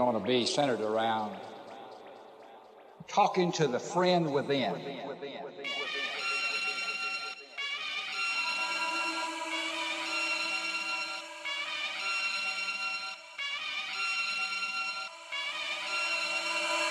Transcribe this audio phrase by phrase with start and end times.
[0.00, 1.36] going to be centered around
[3.06, 4.74] talking to the friend within.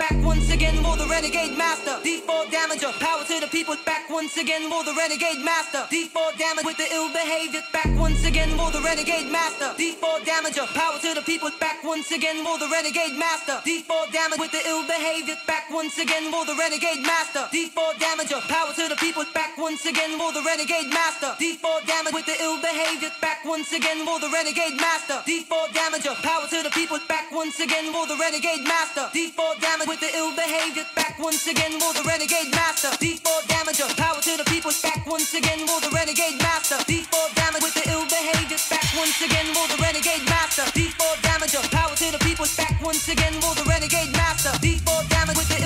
[0.10, 2.02] Back once again for the renegade master.
[2.02, 3.78] D4 damager, power to the people.
[3.86, 5.86] Back once again for the renegade master.
[5.86, 7.62] D4 damage with the ill behavior.
[7.72, 9.70] Back once again for the renegade master.
[9.78, 11.52] D4 damager, power to the people.
[11.60, 13.62] Back once again for the renegade master.
[13.62, 15.38] D4 damage with the ill behavior.
[15.46, 17.46] Back once again for the renegade master.
[17.54, 19.26] D4 damager, power to the people.
[19.38, 21.38] Back once again for the renegade master.
[21.38, 23.14] D4 damage with the ill behavior.
[23.22, 25.22] Back once again for the renegade master.
[25.30, 26.98] D4 damager, power to the people.
[27.06, 29.06] Back once again for the renegade master.
[29.14, 30.86] D4 damage with the ill behavior.
[30.96, 32.88] Back once again for the renegade master.
[33.04, 34.72] D4 damager, power to the people.
[34.82, 36.80] Back once again for the renegade master.
[36.88, 38.60] D4 damage with the ill behavior.
[38.70, 40.64] Back once again for the renegade master.
[40.72, 42.48] D4 damager, power to the people.
[42.56, 44.52] Back once again for the renegade master.
[44.64, 45.59] D4 damage with the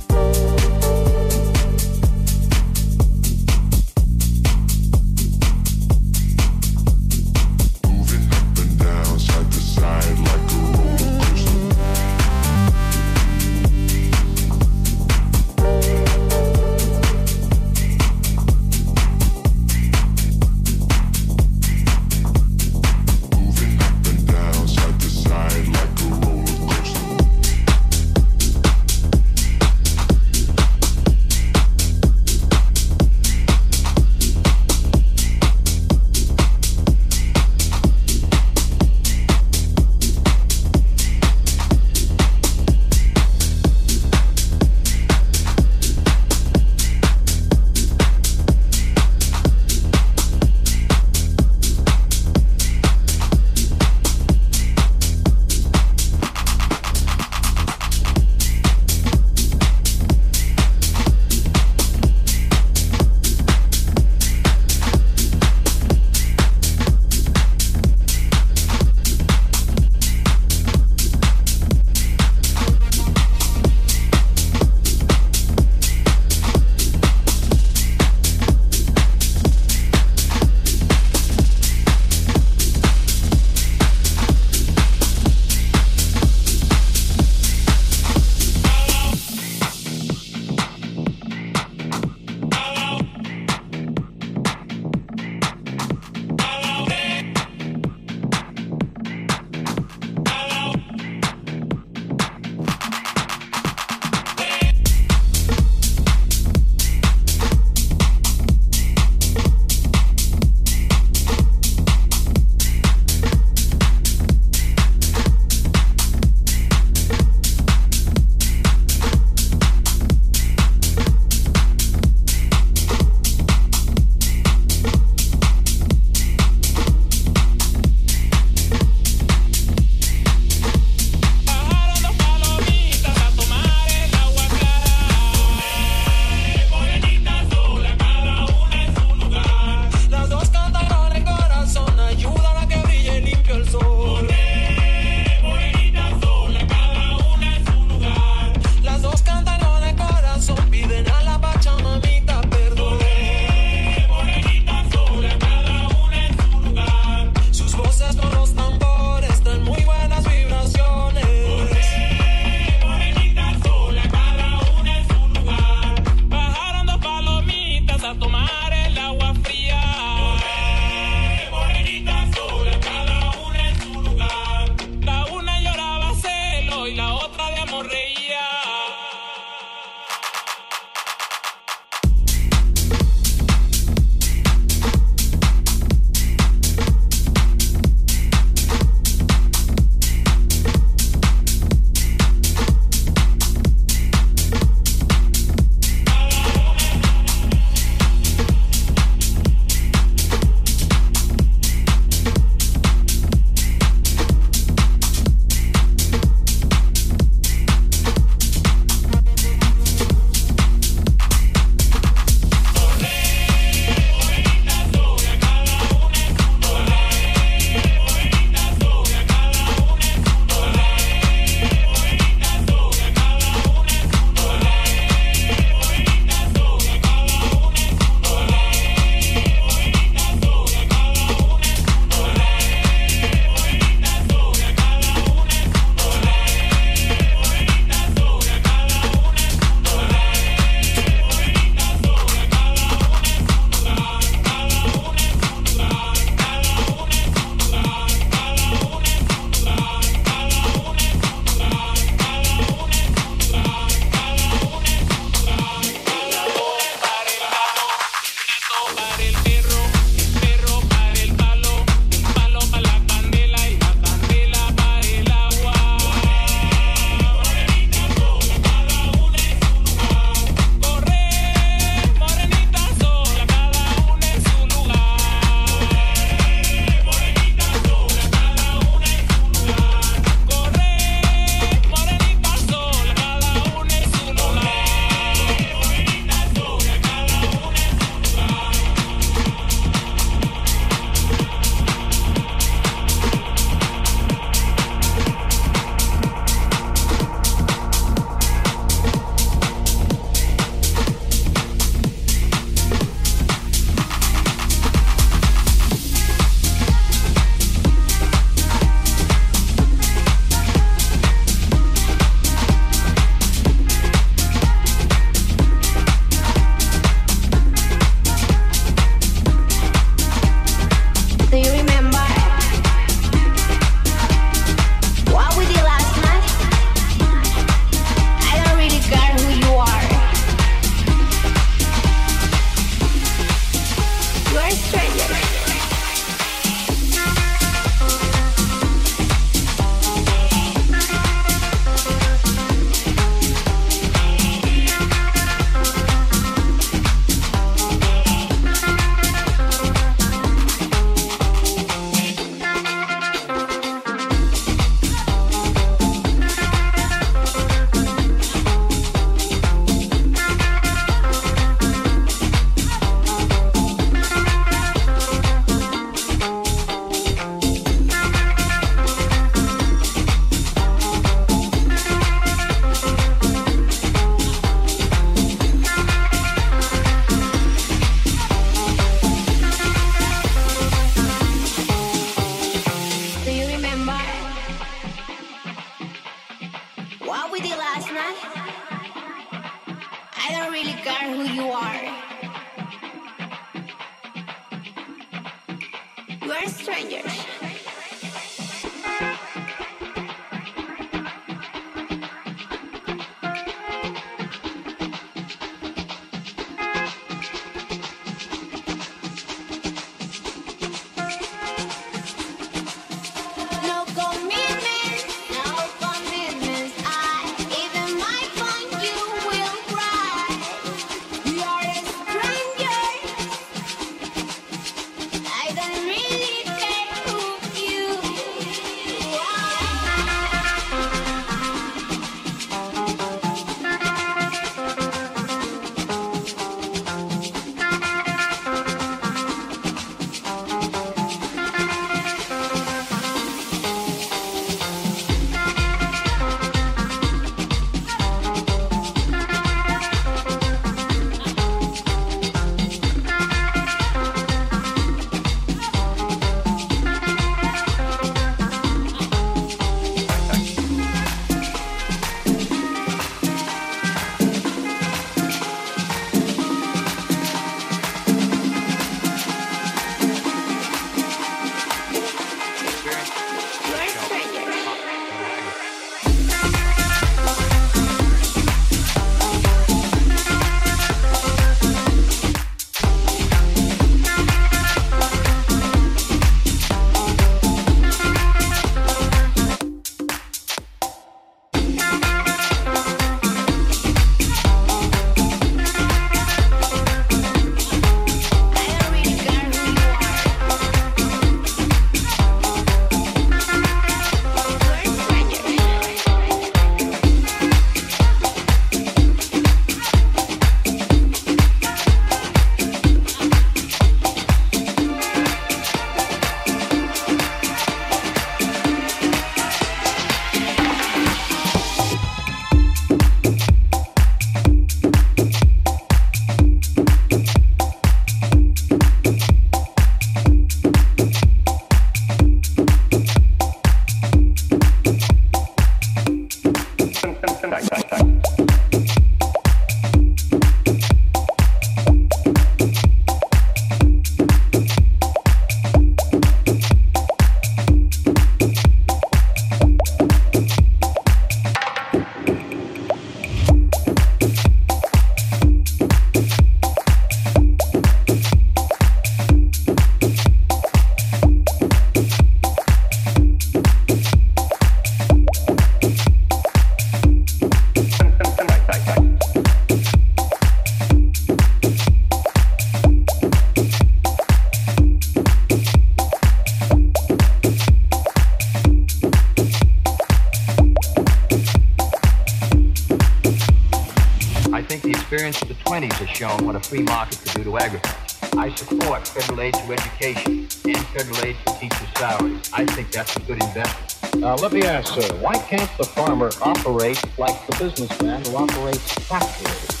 [586.90, 588.18] free market could do to agriculture.
[588.58, 592.68] I support federal aid to education and federal aid to teacher salaries.
[592.72, 594.34] I think that's a good investment.
[594.40, 599.12] Now, let me ask, sir, why can't the farmer operate like the businessman who operates
[599.28, 600.00] factories?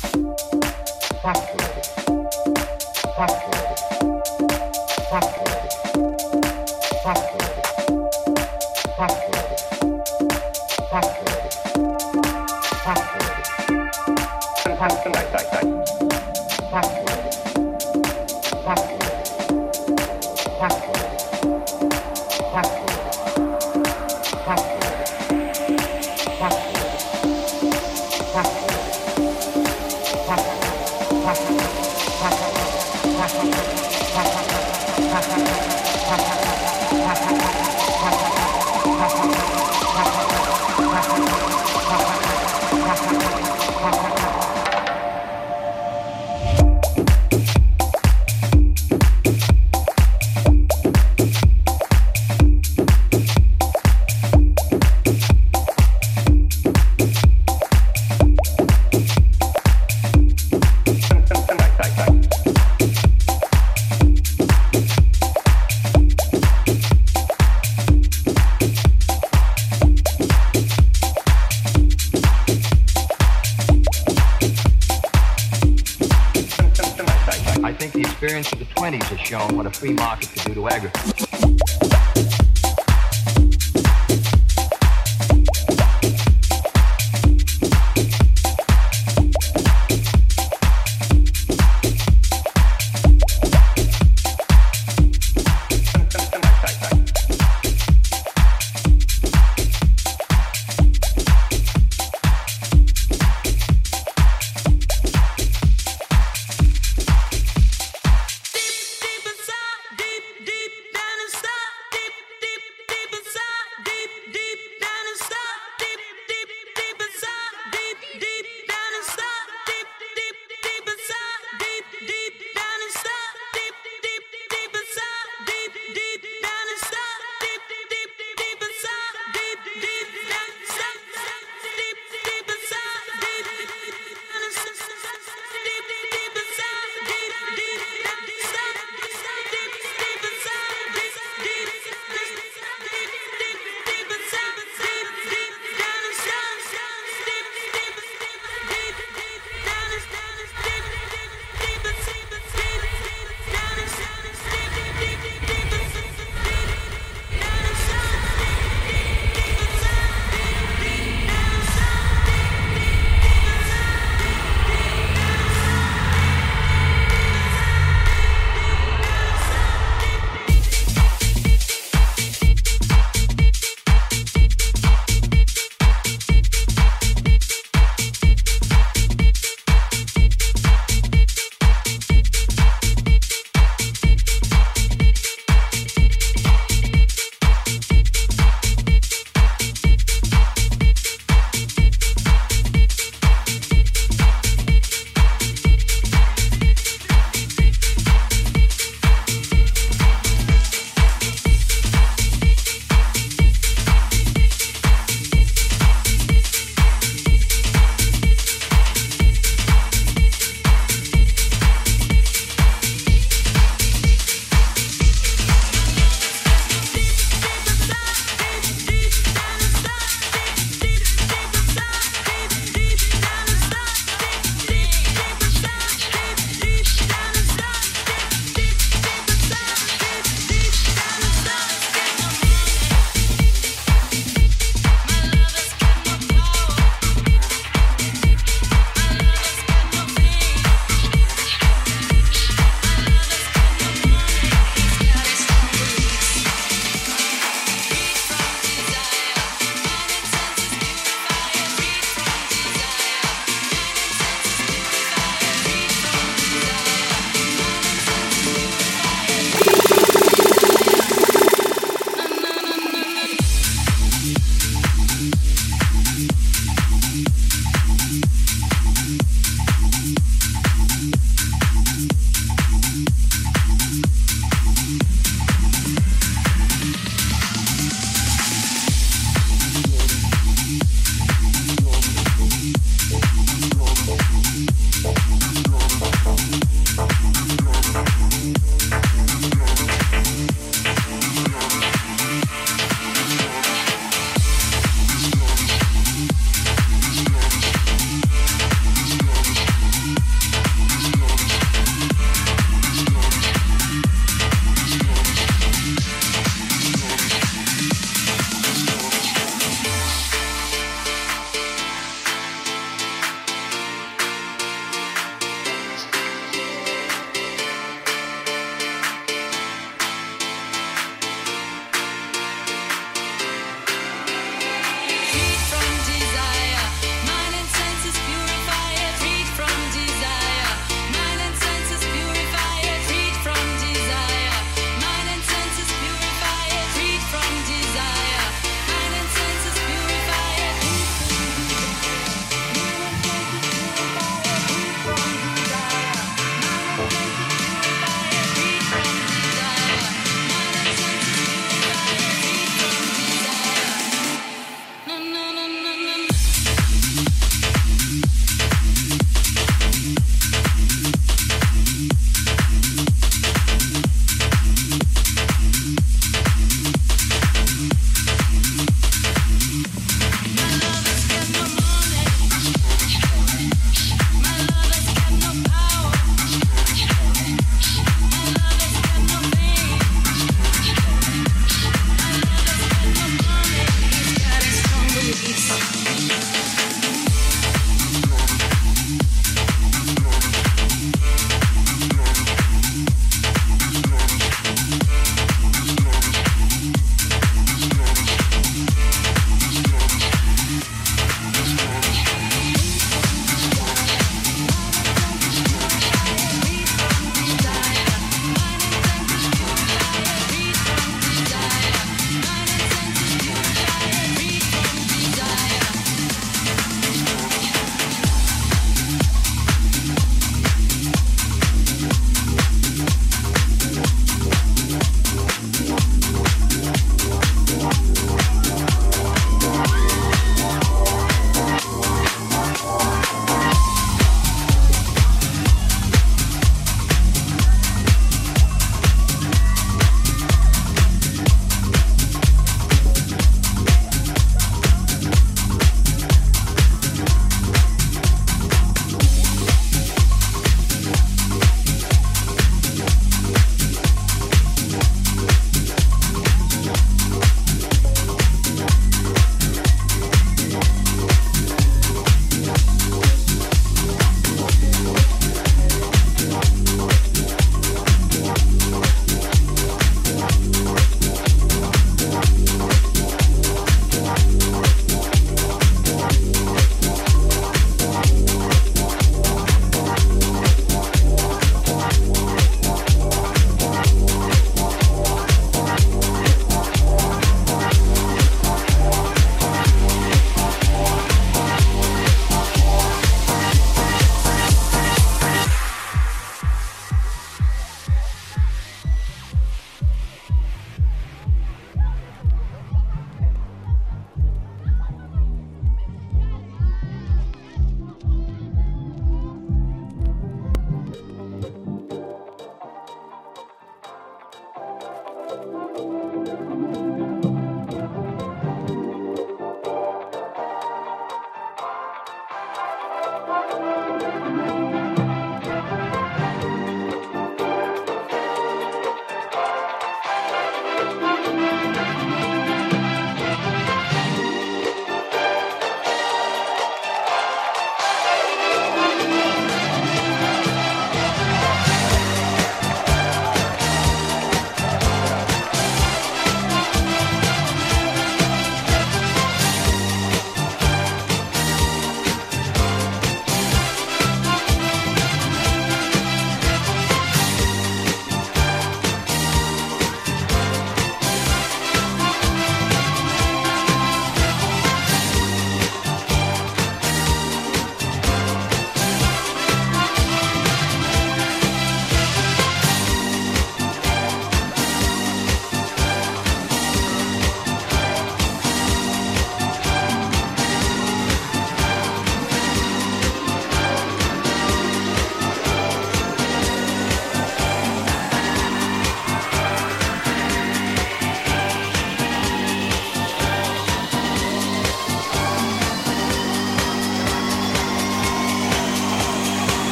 [1.22, 1.59] Factories.